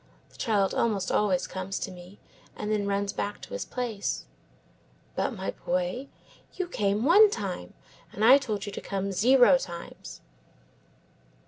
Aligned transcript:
The 0.31 0.35
child 0.35 0.73
almost 0.73 1.11
always 1.11 1.45
comes 1.45 1.77
to 1.77 1.91
me, 1.91 2.19
and 2.55 2.71
then 2.71 2.87
runs 2.87 3.13
back 3.13 3.39
to 3.43 3.53
his 3.53 3.65
place. 3.65 4.25
"But, 5.15 5.31
my 5.35 5.51
boy, 5.51 6.07
you 6.55 6.67
came 6.67 7.05
one 7.05 7.29
time, 7.29 7.75
and 8.11 8.25
I 8.25 8.39
told 8.39 8.65
you 8.65 8.71
to 8.71 8.81
come 8.81 9.11
zero 9.11 9.59
times." 9.59 10.21